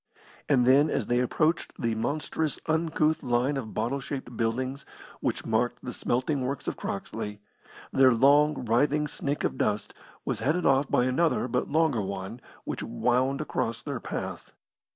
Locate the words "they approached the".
1.05-1.93